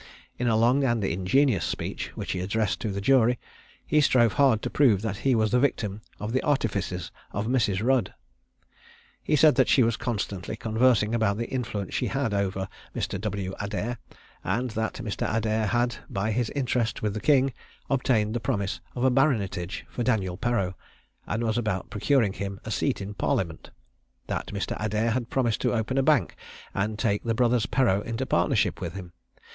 In 0.39 0.47
a 0.47 0.55
long 0.55 0.83
and 0.83 1.03
ingenious 1.03 1.63
speech, 1.63 2.07
which 2.15 2.31
he 2.31 2.39
addressed 2.39 2.79
to 2.79 2.89
the 2.89 3.01
jury, 3.01 3.37
he 3.85 4.01
strove 4.01 4.33
hard 4.33 4.63
to 4.63 4.69
prove 4.71 5.03
that 5.03 5.17
he 5.17 5.35
was 5.35 5.51
the 5.51 5.59
victim 5.59 6.01
of 6.19 6.33
the 6.33 6.41
artifices 6.41 7.11
of 7.33 7.45
Mrs. 7.45 7.83
Rudd. 7.83 8.15
He 9.21 9.35
said 9.35 9.53
that 9.57 9.67
she 9.69 9.83
was 9.83 9.97
constantly 9.97 10.55
conversing 10.55 11.13
about 11.13 11.37
the 11.37 11.47
influence 11.49 11.93
she 11.93 12.07
had 12.07 12.33
over 12.33 12.67
Mr. 12.95 13.21
W. 13.21 13.53
Adair; 13.59 13.99
and 14.43 14.71
that 14.71 14.95
Mr. 14.95 15.31
Adair 15.31 15.67
had, 15.67 15.97
by 16.09 16.31
his 16.31 16.49
interest 16.55 17.03
with 17.03 17.13
the 17.13 17.21
king, 17.21 17.53
obtained 17.87 18.33
the 18.33 18.39
promise 18.39 18.81
of 18.95 19.03
a 19.03 19.11
baronetage 19.11 19.85
for 19.87 20.01
Daniel 20.01 20.35
Perreau, 20.35 20.73
and 21.27 21.43
was 21.43 21.59
about 21.59 21.91
procuring 21.91 22.33
him 22.33 22.59
a 22.65 22.71
seat 22.71 23.01
in 23.01 23.13
parliament. 23.13 23.69
That 24.25 24.47
Mr. 24.47 24.75
Adair 24.79 25.11
had 25.11 25.29
promised 25.29 25.61
to 25.61 25.75
open 25.75 25.99
a 25.99 26.01
bank, 26.01 26.35
and 26.73 26.97
take 26.97 27.23
the 27.23 27.35
brothers 27.35 27.67
Perreau 27.67 28.01
into 28.01 28.25
partnership 28.25 28.81
with 28.81 28.93
him. 28.95 29.13